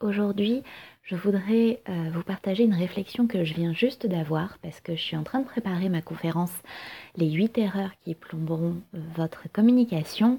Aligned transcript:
Aujourd'hui, 0.00 0.62
je 1.04 1.16
voudrais 1.16 1.80
euh, 1.88 2.10
vous 2.12 2.22
partager 2.22 2.64
une 2.64 2.74
réflexion 2.74 3.26
que 3.26 3.44
je 3.44 3.54
viens 3.54 3.72
juste 3.72 4.06
d'avoir 4.06 4.58
parce 4.58 4.80
que 4.80 4.94
je 4.94 5.00
suis 5.00 5.16
en 5.16 5.22
train 5.22 5.40
de 5.40 5.46
préparer 5.46 5.88
ma 5.88 6.02
conférence 6.02 6.52
Les 7.16 7.30
8 7.30 7.56
erreurs 7.56 7.92
qui 8.00 8.14
plomberont 8.14 8.76
euh, 8.94 8.98
votre 9.14 9.50
communication. 9.54 10.38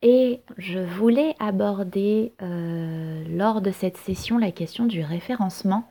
Et 0.00 0.42
je 0.58 0.78
voulais 0.78 1.34
aborder 1.40 2.32
euh, 2.40 3.24
lors 3.28 3.62
de 3.62 3.72
cette 3.72 3.96
session 3.96 4.38
la 4.38 4.52
question 4.52 4.86
du 4.86 5.02
référencement. 5.02 5.88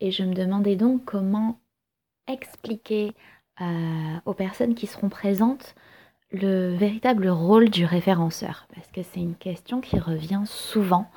Et 0.00 0.10
je 0.10 0.24
me 0.24 0.34
demandais 0.34 0.74
donc 0.74 1.04
comment 1.04 1.60
expliquer 2.26 3.12
aux 4.24 4.32
personnes 4.32 4.74
qui 4.74 4.86
seront 4.86 5.10
présentes 5.10 5.74
le 6.32 6.74
véritable 6.74 7.28
rôle 7.28 7.68
du 7.68 7.84
référenceur. 7.84 8.66
Parce 8.74 8.86
que 8.90 9.02
c'est 9.02 9.20
une 9.20 9.34
question 9.34 9.82
qui 9.82 9.98
revient 9.98 10.44
souvent. 10.46 11.10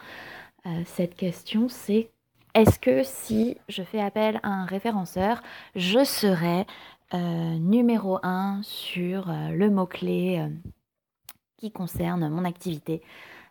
Euh, 0.66 0.84
cette 0.86 1.16
question, 1.16 1.68
c'est 1.68 2.10
est-ce 2.54 2.80
que 2.80 3.04
si 3.04 3.58
je 3.68 3.84
fais 3.84 4.00
appel 4.00 4.40
à 4.44 4.50
un 4.50 4.66
référenceur, 4.66 5.42
je 5.76 6.04
serai 6.04 6.66
euh, 7.14 7.18
numéro 7.58 8.20
un 8.24 8.62
sur 8.64 9.30
euh, 9.30 9.50
le 9.50 9.70
mot-clé 9.70 10.48
qui 11.58 11.72
concerne 11.72 12.30
mon 12.30 12.46
activité? 12.46 13.02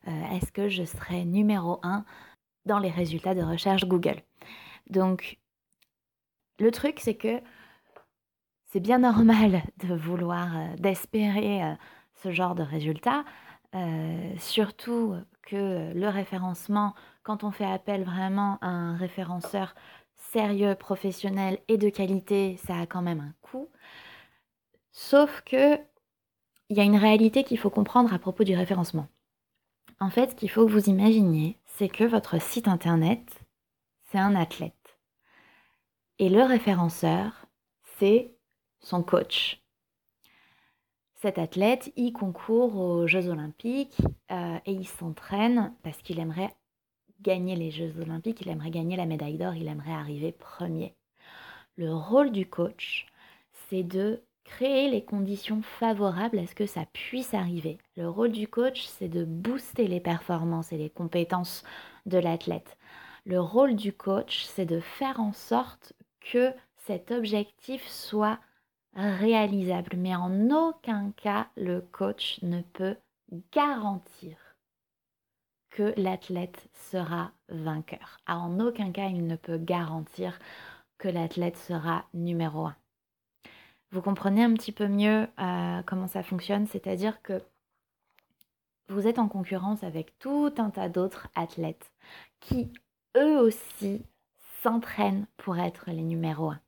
Est-ce 0.06 0.50
que 0.50 0.68
je 0.68 0.82
serai 0.82 1.24
numéro 1.24 1.78
un 1.84 2.04
dans 2.66 2.80
les 2.80 2.90
résultats 2.90 3.36
de 3.36 3.42
recherche 3.42 3.84
Google? 3.86 4.20
Donc, 4.90 5.38
le 6.58 6.72
truc, 6.72 6.98
c'est 6.98 7.14
que 7.14 7.40
c'est 8.66 8.80
bien 8.80 8.98
normal 9.10 9.62
de 9.78 9.94
vouloir, 9.94 10.74
d'espérer 10.78 11.76
ce 12.14 12.32
genre 12.32 12.56
de 12.56 12.64
résultats, 12.64 13.24
surtout 14.38 15.16
que 15.42 15.92
le 15.92 16.08
référencement, 16.08 16.94
quand 17.22 17.44
on 17.44 17.50
fait 17.50 17.64
appel 17.64 18.04
vraiment 18.04 18.58
à 18.60 18.68
un 18.68 18.96
référenceur 18.96 19.74
sérieux, 20.16 20.74
professionnel 20.74 21.58
et 21.68 21.78
de 21.78 21.88
qualité, 21.88 22.56
ça 22.58 22.78
a 22.78 22.86
quand 22.86 23.02
même 23.02 23.20
un 23.20 23.34
coût. 23.42 23.68
Sauf 24.92 25.42
que 25.42 25.78
il 26.68 26.76
y 26.76 26.80
a 26.80 26.84
une 26.84 26.96
réalité 26.96 27.44
qu'il 27.44 27.58
faut 27.58 27.70
comprendre 27.70 28.14
à 28.14 28.18
propos 28.18 28.44
du 28.44 28.56
référencement. 28.56 29.08
En 30.00 30.10
fait, 30.10 30.30
ce 30.30 30.34
qu'il 30.34 30.50
faut 30.50 30.66
que 30.66 30.72
vous 30.72 30.88
imaginiez, 30.88 31.58
c'est 31.66 31.88
que 31.88 32.04
votre 32.04 32.40
site 32.40 32.66
internet, 32.66 33.40
c'est 34.10 34.18
un 34.18 34.34
athlète. 34.34 34.98
Et 36.18 36.28
le 36.28 36.42
référenceur, 36.42 37.46
c'est 37.98 38.34
son 38.80 39.02
coach 39.02 39.61
cet 41.22 41.38
athlète, 41.38 41.92
il 41.94 42.12
concourt 42.12 42.76
aux 42.76 43.06
Jeux 43.06 43.28
olympiques 43.28 44.02
euh, 44.32 44.58
et 44.66 44.72
il 44.72 44.88
s'entraîne 44.88 45.72
parce 45.84 45.98
qu'il 45.98 46.18
aimerait 46.18 46.52
gagner 47.20 47.54
les 47.54 47.70
Jeux 47.70 47.94
olympiques, 48.00 48.40
il 48.40 48.48
aimerait 48.48 48.72
gagner 48.72 48.96
la 48.96 49.06
médaille 49.06 49.38
d'or, 49.38 49.54
il 49.54 49.68
aimerait 49.68 49.92
arriver 49.92 50.32
premier. 50.32 50.96
Le 51.76 51.94
rôle 51.94 52.32
du 52.32 52.48
coach, 52.48 53.06
c'est 53.68 53.84
de 53.84 54.20
créer 54.42 54.90
les 54.90 55.04
conditions 55.04 55.62
favorables 55.62 56.40
à 56.40 56.46
ce 56.48 56.56
que 56.56 56.66
ça 56.66 56.86
puisse 56.92 57.34
arriver. 57.34 57.78
Le 57.96 58.08
rôle 58.08 58.32
du 58.32 58.48
coach, 58.48 58.84
c'est 58.86 59.08
de 59.08 59.24
booster 59.24 59.86
les 59.86 60.00
performances 60.00 60.72
et 60.72 60.76
les 60.76 60.90
compétences 60.90 61.62
de 62.04 62.18
l'athlète. 62.18 62.76
Le 63.26 63.40
rôle 63.40 63.76
du 63.76 63.92
coach, 63.92 64.42
c'est 64.42 64.66
de 64.66 64.80
faire 64.80 65.20
en 65.20 65.32
sorte 65.32 65.92
que 66.32 66.52
cet 66.78 67.12
objectif 67.12 67.86
soit 67.86 68.40
réalisable, 68.94 69.96
mais 69.96 70.14
en 70.14 70.50
aucun 70.50 71.12
cas 71.12 71.48
le 71.56 71.80
coach 71.80 72.40
ne 72.42 72.60
peut 72.60 72.96
garantir 73.52 74.36
que 75.70 75.94
l'athlète 75.96 76.68
sera 76.74 77.32
vainqueur. 77.48 78.18
Ah, 78.26 78.38
en 78.38 78.60
aucun 78.60 78.92
cas 78.92 79.06
il 79.06 79.26
ne 79.26 79.36
peut 79.36 79.58
garantir 79.58 80.38
que 80.98 81.08
l'athlète 81.08 81.56
sera 81.56 82.04
numéro 82.12 82.66
un. 82.66 82.76
Vous 83.90 84.02
comprenez 84.02 84.44
un 84.44 84.54
petit 84.54 84.72
peu 84.72 84.88
mieux 84.88 85.26
euh, 85.38 85.82
comment 85.84 86.06
ça 86.06 86.22
fonctionne, 86.22 86.66
c'est-à-dire 86.66 87.20
que 87.22 87.42
vous 88.88 89.06
êtes 89.06 89.18
en 89.18 89.28
concurrence 89.28 89.82
avec 89.84 90.18
tout 90.18 90.52
un 90.58 90.70
tas 90.70 90.88
d'autres 90.88 91.28
athlètes 91.34 91.92
qui, 92.40 92.72
eux 93.16 93.38
aussi, 93.38 94.04
s'entraînent 94.62 95.26
pour 95.36 95.58
être 95.58 95.90
les 95.90 96.02
numéros 96.02 96.50
un. 96.50 96.60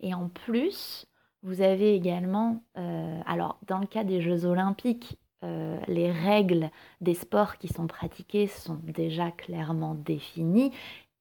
Et 0.00 0.14
en 0.14 0.28
plus, 0.28 1.06
vous 1.44 1.60
avez 1.60 1.94
également, 1.94 2.64
euh, 2.78 3.20
alors 3.26 3.58
dans 3.66 3.78
le 3.78 3.86
cas 3.86 4.02
des 4.02 4.20
Jeux 4.22 4.46
olympiques, 4.46 5.18
euh, 5.44 5.78
les 5.88 6.10
règles 6.10 6.70
des 7.02 7.14
sports 7.14 7.58
qui 7.58 7.68
sont 7.68 7.86
pratiqués 7.86 8.46
sont 8.46 8.80
déjà 8.82 9.30
clairement 9.30 9.94
définies 9.94 10.72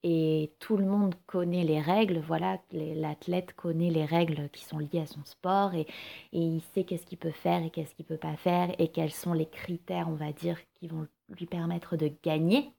et 0.03 0.51
tout 0.59 0.77
le 0.77 0.85
monde 0.85 1.15
connaît 1.27 1.65
les 1.65 1.81
règles. 1.81 2.19
Voilà, 2.19 2.57
l'athlète 2.71 3.53
connaît 3.53 3.89
les 3.89 4.05
règles 4.05 4.49
qui 4.53 4.63
sont 4.63 4.79
liées 4.79 5.01
à 5.01 5.05
son 5.05 5.23
sport 5.25 5.75
et, 5.75 5.87
et 6.31 6.39
il 6.39 6.61
sait 6.73 6.85
qu'est-ce 6.85 7.05
qu'il 7.05 7.17
peut 7.17 7.31
faire 7.31 7.63
et 7.63 7.69
qu'est-ce 7.69 7.93
qu'il 7.93 8.05
ne 8.09 8.15
peut 8.15 8.19
pas 8.19 8.37
faire 8.37 8.73
et 8.79 8.87
quels 8.89 9.11
sont 9.11 9.33
les 9.33 9.45
critères, 9.45 10.07
on 10.09 10.15
va 10.15 10.31
dire, 10.31 10.57
qui 10.75 10.87
vont 10.87 11.05
lui 11.29 11.45
permettre 11.45 11.97
de 11.97 12.09
gagner. 12.23 12.71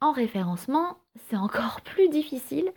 En 0.00 0.12
référencement, 0.12 0.98
c'est 1.28 1.36
encore 1.36 1.80
plus 1.84 2.08
difficile 2.08 2.72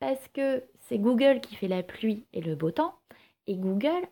parce 0.00 0.26
que 0.28 0.64
c'est 0.80 0.98
Google 0.98 1.40
qui 1.40 1.54
fait 1.54 1.68
la 1.68 1.82
pluie 1.82 2.26
et 2.32 2.40
le 2.40 2.56
beau 2.56 2.70
temps, 2.70 2.98
et 3.46 3.56
Google 3.56 4.08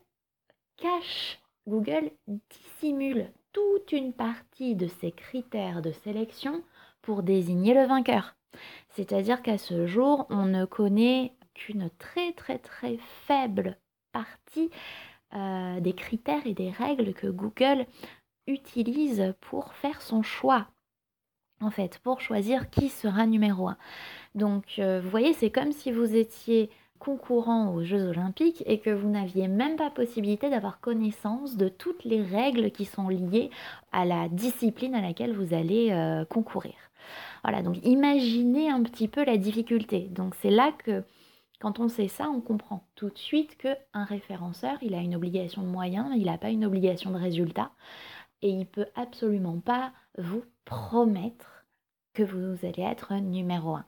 cache, 0.77 1.41
Google 1.67 2.11
dissimule 2.51 3.33
toute 3.53 3.93
une 3.93 4.13
partie 4.13 4.77
de 4.77 4.87
ses 4.87 5.11
critères 5.11 5.83
de 5.83 5.91
sélection 5.91 6.63
pour 7.03 7.23
désigner 7.23 7.75
le 7.75 7.87
vainqueur. 7.87 8.37
C'est-à-dire 8.91 9.43
qu'à 9.43 9.59
ce 9.59 9.87
jour, 9.87 10.27
on 10.31 10.47
ne 10.47 10.65
connaît 10.65 11.35
qu'une 11.55 11.91
très 11.99 12.33
très 12.33 12.59
très 12.59 12.99
faible 13.27 13.79
partie 14.13 14.71
euh, 15.35 15.81
des 15.81 15.93
critères 15.93 16.47
et 16.47 16.55
des 16.55 16.71
règles 16.71 17.15
que 17.15 17.27
Google 17.27 17.87
utilise 18.47 19.35
pour 19.41 19.75
faire 19.75 20.03
son 20.03 20.23
choix 20.23 20.69
en 21.61 21.71
fait, 21.71 21.99
pour 21.99 22.21
choisir 22.21 22.71
qui 22.71 22.89
sera 22.89 23.27
numéro 23.27 23.69
1. 23.69 23.77
Donc, 24.35 24.65
euh, 24.79 25.01
vous 25.03 25.11
voyez, 25.11 25.33
c'est 25.33 25.51
comme 25.51 25.73
si 25.73 25.93
vous 25.93 26.15
étiez 26.15 26.71
concourant 26.99 27.73
aux 27.73 27.83
Jeux 27.83 28.09
olympiques 28.09 28.63
et 28.67 28.79
que 28.79 28.91
vous 28.91 29.09
n'aviez 29.09 29.49
même 29.49 29.77
pas 29.77 29.91
possibilité 29.91 30.51
d'avoir 30.51 30.81
connaissance 30.81 31.57
de 31.57 31.69
toutes 31.69 32.05
les 32.05 32.23
règles 32.23 32.71
qui 32.71 32.85
sont 32.85 33.09
liées 33.09 33.51
à 33.91 34.05
la 34.05 34.29
discipline 34.29 34.95
à 34.95 35.01
laquelle 35.01 35.35
vous 35.35 35.55
allez 35.55 35.91
euh, 35.91 36.25
concourir. 36.27 36.75
Voilà, 37.43 37.63
donc 37.63 37.79
imaginez 37.85 38.71
un 38.71 38.83
petit 38.83 39.09
peu 39.09 39.25
la 39.25 39.39
difficulté. 39.39 40.09
Donc 40.11 40.35
c'est 40.35 40.51
là 40.51 40.73
que 40.73 41.03
quand 41.59 41.79
on 41.81 41.89
sait 41.89 42.09
ça, 42.09 42.29
on 42.29 42.41
comprend 42.41 42.87
tout 42.95 43.09
de 43.09 43.19
suite 43.19 43.57
qu'un 43.57 44.05
référenceur, 44.05 44.77
il 44.83 44.95
a 44.95 45.01
une 45.01 45.15
obligation 45.15 45.63
de 45.63 45.69
moyens, 45.69 46.09
il 46.17 46.27
n'a 46.27 46.39
pas 46.39 46.51
une 46.51 46.65
obligation 46.65 47.11
de 47.11 47.19
résultat 47.19 47.71
et 48.43 48.51
il 48.51 48.67
peut 48.67 48.87
absolument 48.95 49.59
pas 49.59 49.93
vous 50.19 50.43
promettre 50.71 51.65
que 52.15 52.23
vous 52.23 52.65
allez 52.65 52.83
être 52.83 53.13
numéro 53.15 53.75
un. 53.75 53.85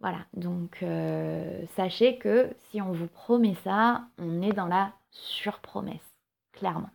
Voilà, 0.00 0.20
donc 0.34 0.78
euh, 0.82 1.64
sachez 1.74 2.18
que 2.18 2.54
si 2.68 2.80
on 2.80 2.92
vous 2.92 3.08
promet 3.08 3.56
ça, 3.64 4.06
on 4.18 4.40
est 4.42 4.52
dans 4.52 4.66
la 4.66 4.92
surpromesse, 5.10 6.14
clairement. 6.52 6.90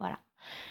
Voilà. 0.00 0.18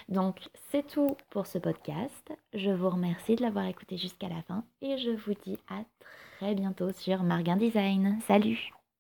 Donc 0.10 0.50
c'est 0.70 0.86
tout 0.86 1.16
pour 1.30 1.48
ce 1.48 1.60
podcast. 1.60 2.34
Je 2.54 2.72
vous 2.72 2.90
remercie 2.90 3.36
de 3.36 3.42
l'avoir 3.42 3.66
écouté 3.66 3.98
jusqu'à 3.98 4.28
la 4.28 4.42
fin 4.42 4.66
et 4.82 4.98
je 4.98 5.12
vous 5.12 5.34
dis 5.46 5.58
à 5.70 5.84
très 6.38 6.56
bientôt 6.56 6.92
sur 6.92 7.24
Marguin 7.24 7.58
Design. 7.58 8.20
Salut 8.28 8.77